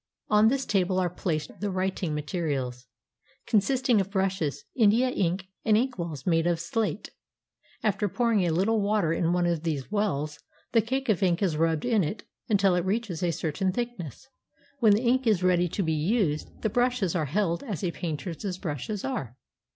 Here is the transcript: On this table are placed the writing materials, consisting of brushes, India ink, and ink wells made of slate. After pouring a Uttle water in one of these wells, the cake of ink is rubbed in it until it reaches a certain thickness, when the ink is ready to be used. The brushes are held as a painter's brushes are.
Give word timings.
On 0.29 0.47
this 0.47 0.65
table 0.65 0.97
are 0.97 1.11
placed 1.11 1.59
the 1.59 1.69
writing 1.69 2.15
materials, 2.15 2.87
consisting 3.45 4.01
of 4.01 4.09
brushes, 4.09 4.65
India 4.75 5.11
ink, 5.11 5.45
and 5.63 5.77
ink 5.77 5.99
wells 5.99 6.25
made 6.25 6.47
of 6.47 6.59
slate. 6.59 7.11
After 7.83 8.09
pouring 8.09 8.43
a 8.43 8.51
Uttle 8.51 8.79
water 8.79 9.13
in 9.13 9.31
one 9.31 9.45
of 9.45 9.61
these 9.61 9.91
wells, 9.91 10.39
the 10.71 10.81
cake 10.81 11.07
of 11.07 11.21
ink 11.21 11.43
is 11.43 11.55
rubbed 11.55 11.85
in 11.85 12.03
it 12.03 12.23
until 12.49 12.73
it 12.73 12.83
reaches 12.83 13.21
a 13.21 13.29
certain 13.29 13.71
thickness, 13.71 14.27
when 14.79 14.93
the 14.93 15.03
ink 15.03 15.27
is 15.27 15.43
ready 15.43 15.67
to 15.69 15.83
be 15.83 15.93
used. 15.93 16.49
The 16.63 16.69
brushes 16.71 17.15
are 17.15 17.25
held 17.25 17.61
as 17.61 17.83
a 17.83 17.91
painter's 17.91 18.57
brushes 18.57 19.05
are. 19.05 19.37